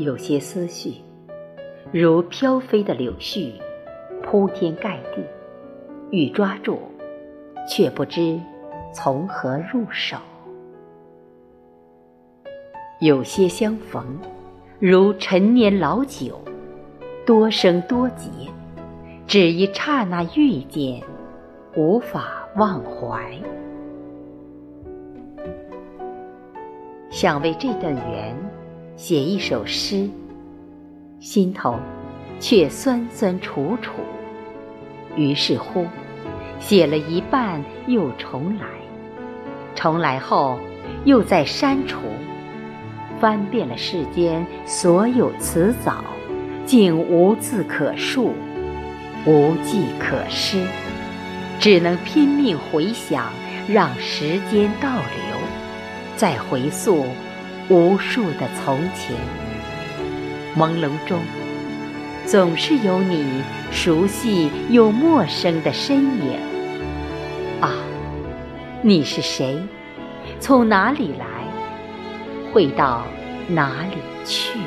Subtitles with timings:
[0.00, 0.94] 有些思绪，
[1.92, 3.52] 如飘飞的柳絮，
[4.22, 5.22] 铺天盖地，
[6.10, 6.78] 欲抓住，
[7.68, 8.40] 却不知
[8.94, 10.16] 从何入手；
[12.98, 14.18] 有些相逢，
[14.78, 16.40] 如陈年老酒，
[17.26, 18.30] 多生多劫，
[19.26, 21.02] 只一刹那遇见，
[21.76, 23.30] 无法忘怀。
[27.10, 28.34] 想为这段缘
[29.02, 30.06] 写一首诗，
[31.20, 31.74] 心头
[32.38, 33.92] 却酸酸楚楚。
[35.16, 35.86] 于是乎，
[36.58, 38.66] 写了一半又重来，
[39.74, 40.58] 重来后
[41.06, 42.02] 又再删除，
[43.18, 46.04] 翻遍了世间所有词藻，
[46.66, 48.34] 竟无字可述，
[49.24, 50.62] 无迹可施，
[51.58, 53.32] 只能拼命回想，
[53.66, 55.40] 让时间倒流。
[56.16, 57.06] 再回溯
[57.70, 59.16] 无数的从前，
[60.56, 61.20] 朦胧中
[62.26, 63.24] 总是有你
[63.70, 66.36] 熟悉又陌生的身影。
[67.60, 67.70] 啊，
[68.82, 69.56] 你是谁？
[70.40, 71.26] 从哪里来？
[72.52, 73.04] 会到
[73.46, 74.58] 哪里去？